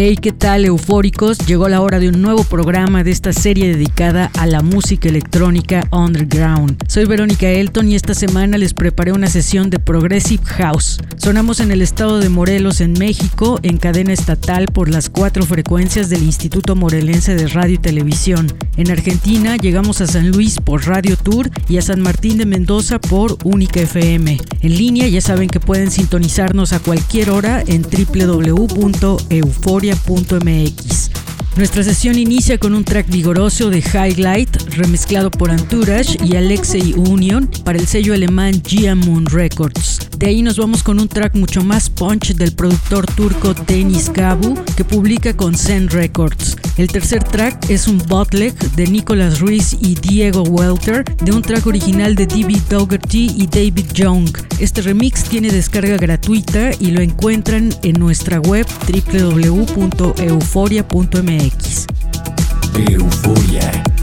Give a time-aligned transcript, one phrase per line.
[0.00, 1.38] Hey, ¿qué tal eufóricos?
[1.38, 5.88] Llegó la hora de un nuevo programa de esta serie dedicada a la música electrónica
[5.90, 6.84] underground.
[6.86, 11.00] Soy Verónica Elton y esta semana les preparé una sesión de Progressive House.
[11.16, 16.08] Sonamos en el estado de Morelos, en México, en cadena estatal por las cuatro frecuencias
[16.08, 18.46] del Instituto Morelense de Radio y Televisión.
[18.76, 23.00] En Argentina llegamos a San Luis por Radio Tour y a San Martín de Mendoza
[23.00, 24.38] por Única FM.
[24.60, 27.82] En línea ya saben que pueden sintonizarnos a cualquier hora en
[29.88, 31.10] www.euforia.mx.
[31.58, 37.50] Nuestra sesión inicia con un track vigoroso de Highlight, remezclado por Antourage y Alexei Union
[37.64, 38.62] para el sello alemán
[38.94, 39.98] Moon Records.
[40.18, 44.54] De ahí nos vamos con un track mucho más punch del productor turco Denis Gabu,
[44.76, 46.56] que publica con Zen Records.
[46.76, 51.66] El tercer track es un bootleg de Nicholas Ruiz y Diego Welter, de un track
[51.66, 52.54] original de D.B.
[52.70, 54.28] Dougherty y David Young.
[54.60, 61.47] Este remix tiene descarga gratuita y lo encuentran en nuestra web www.euforia.mx.
[62.90, 63.97] Euforia.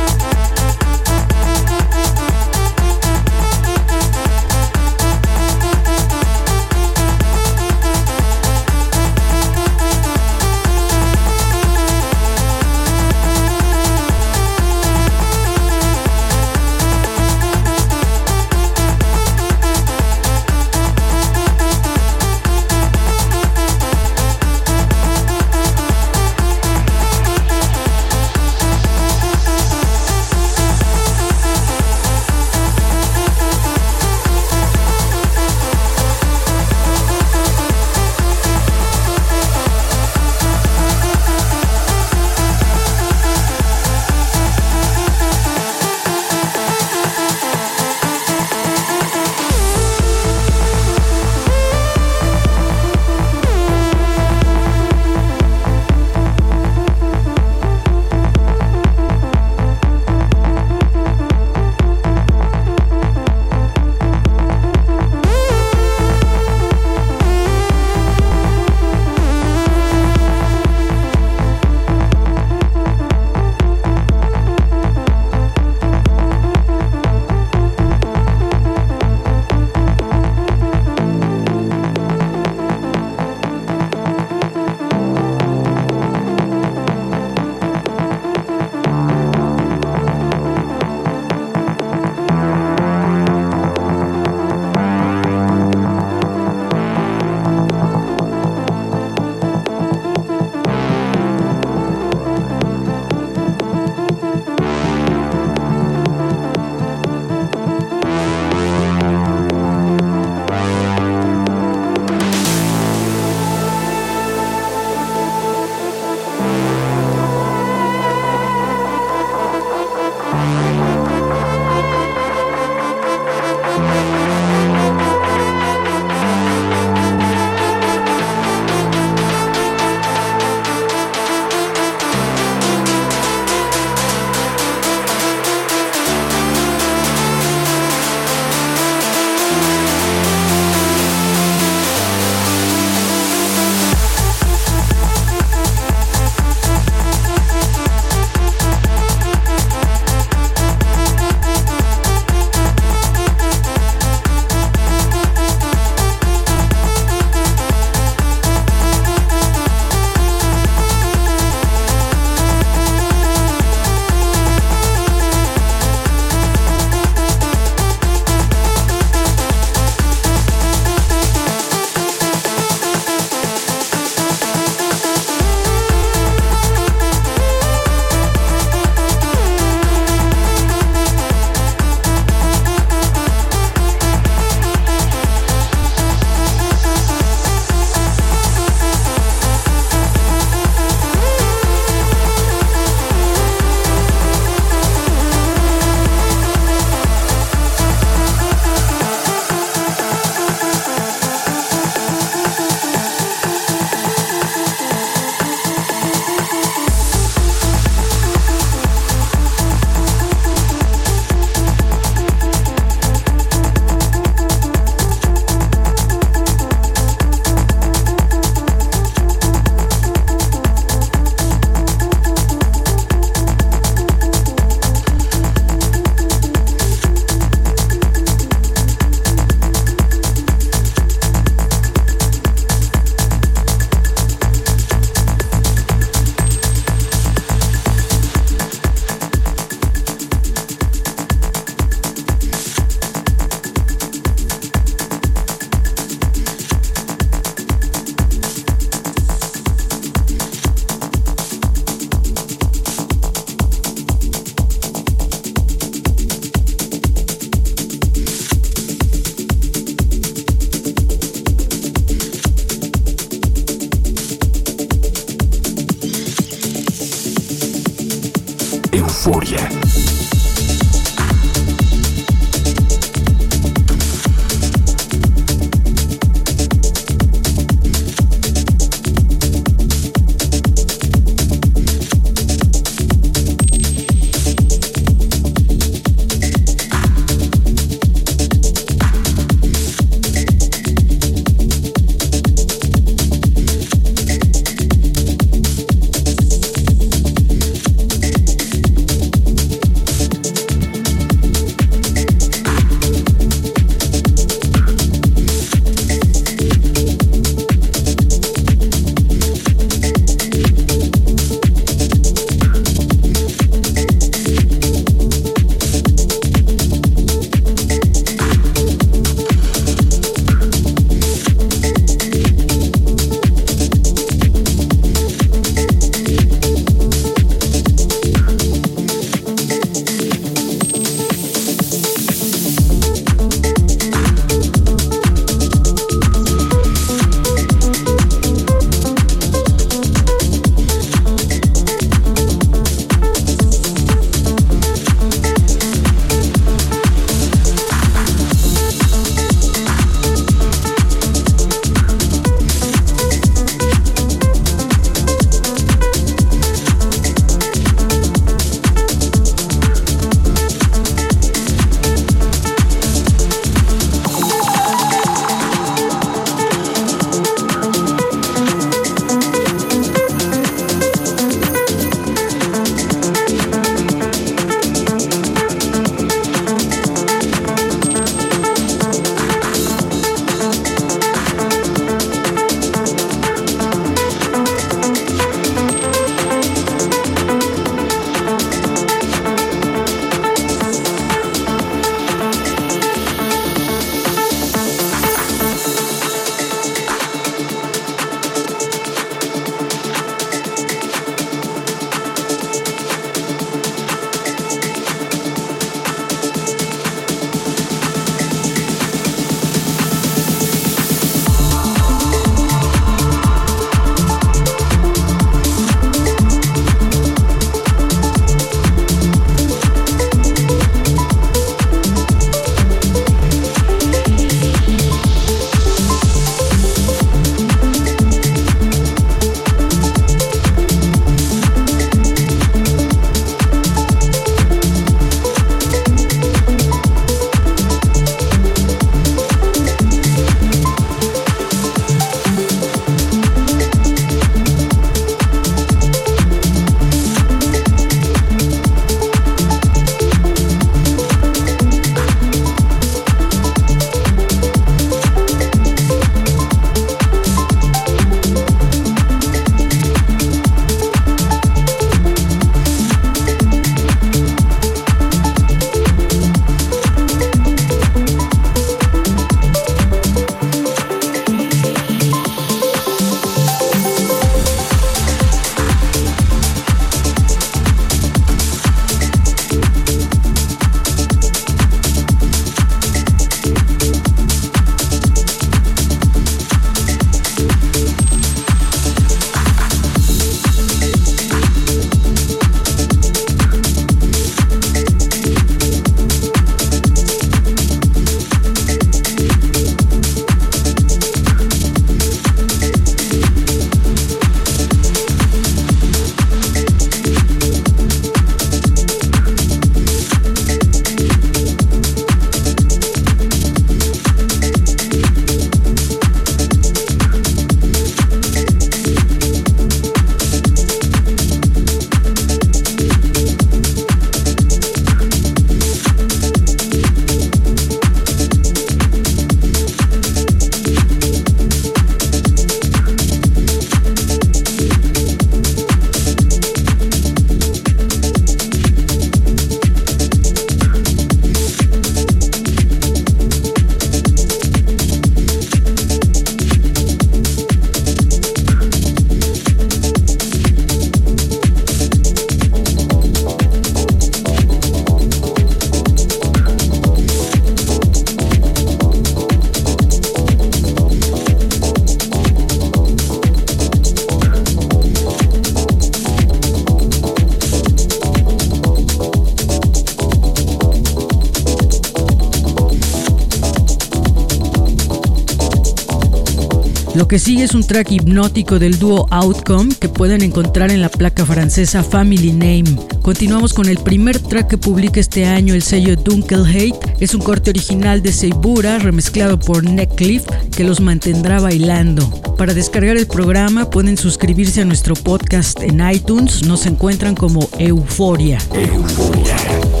[577.31, 581.45] Que sigue es un track hipnótico del dúo Outcome que pueden encontrar en la placa
[581.45, 582.97] francesa Family Name.
[583.21, 587.15] Continuamos con el primer track que publica este año el sello Dunkel Hate.
[587.21, 590.43] Es un corte original de Seibura remezclado por Neckcliff
[590.75, 592.29] que los mantendrá bailando.
[592.57, 596.67] Para descargar el programa pueden suscribirse a nuestro podcast en iTunes.
[596.67, 597.69] Nos encuentran como.
[597.79, 598.57] Euforia.
[598.73, 600.00] Euforia.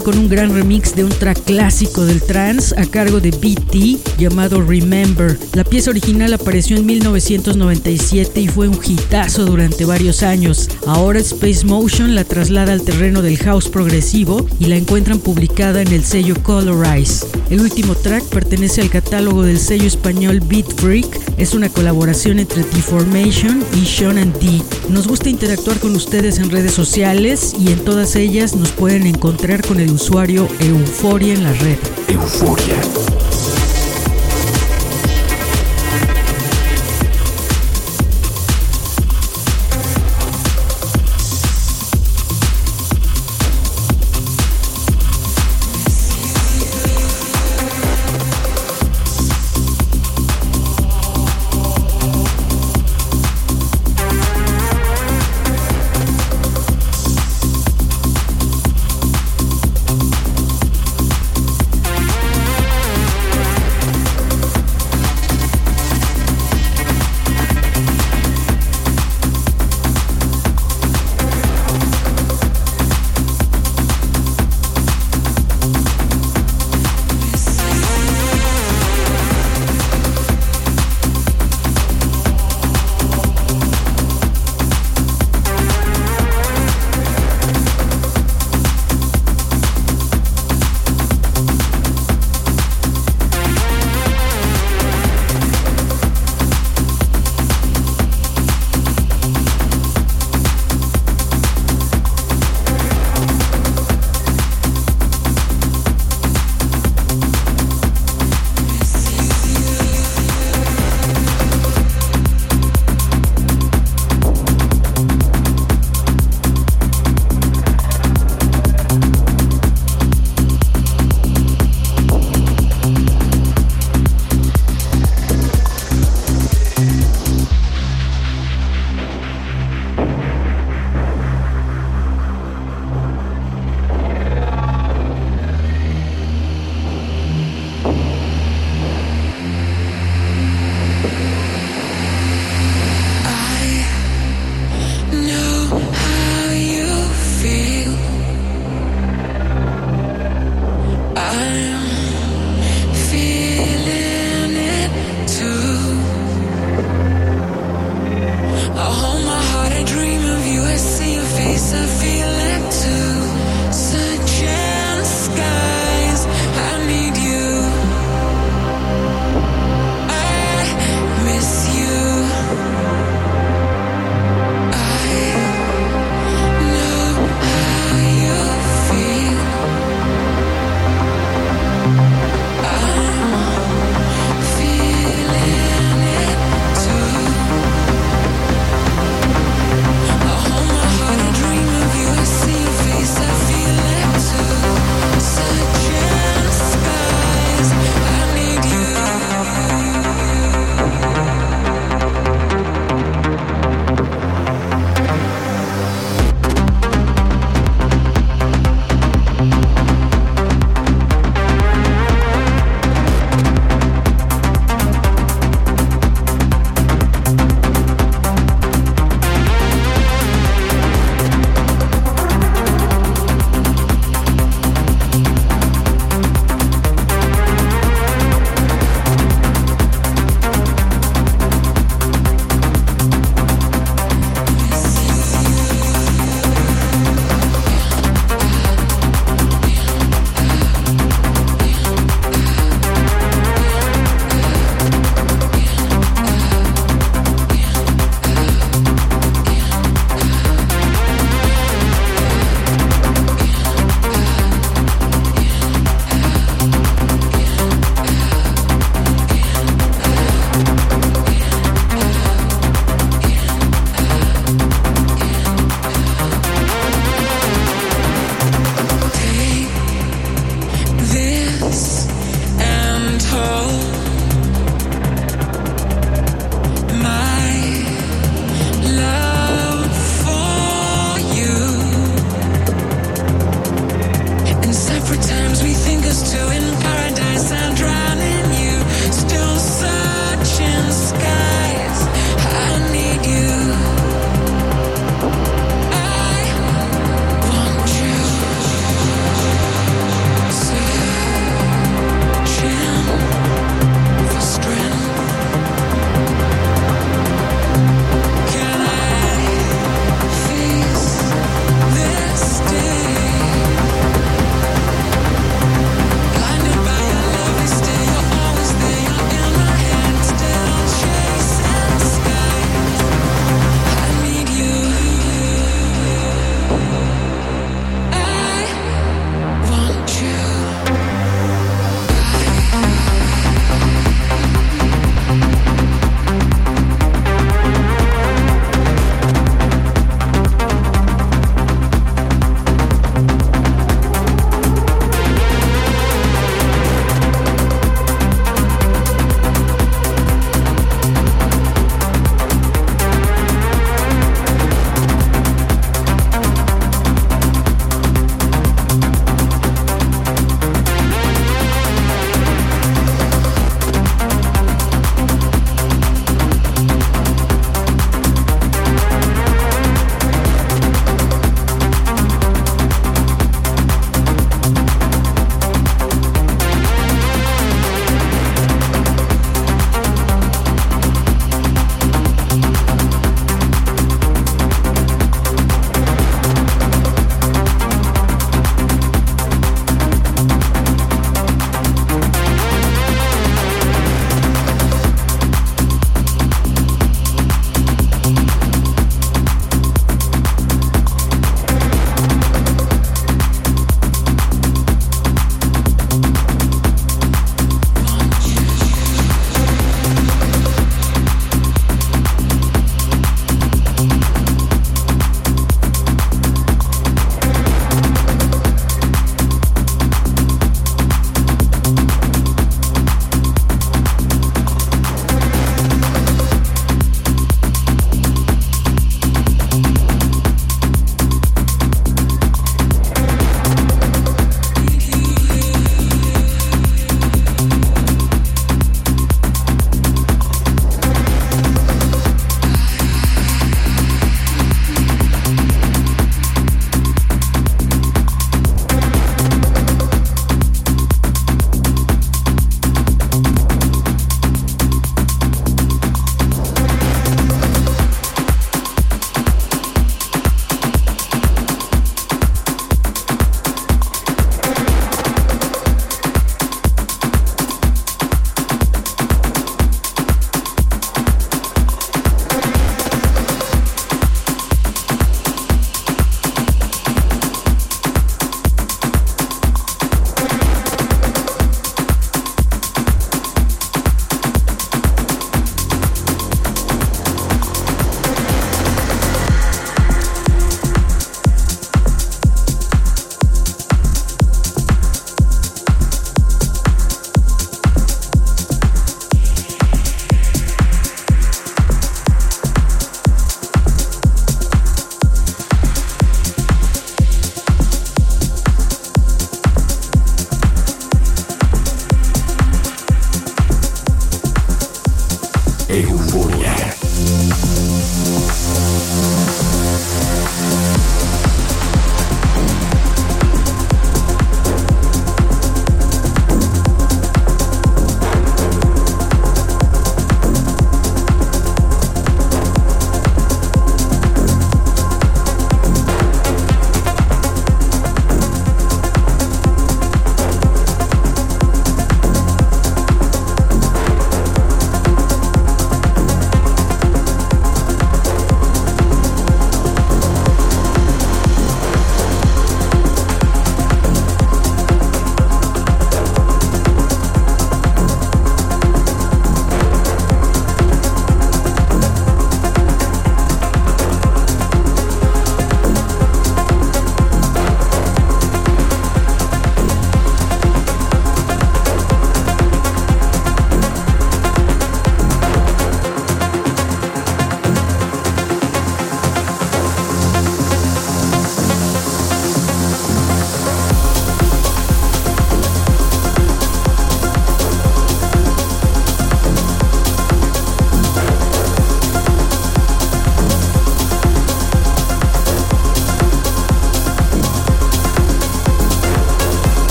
[0.00, 4.62] Con un gran remix de un track clásico del trance a cargo de BT llamado
[4.62, 5.38] Remember.
[5.54, 10.68] La pieza original apareció en 1997 y fue un hitazo durante varios años.
[10.86, 15.88] Ahora Space Motion la traslada al terreno del house progresivo y la encuentran publicada en
[15.88, 17.26] el sello Colorize.
[17.50, 21.25] El último track pertenece al catálogo del sello español Beat Freak.
[21.36, 24.62] Es una colaboración entre T-Formation y Sean and D.
[24.88, 29.66] Nos gusta interactuar con ustedes en redes sociales y en todas ellas nos pueden encontrar
[29.66, 31.78] con el usuario Euforia en la red.
[32.08, 33.15] Euforia.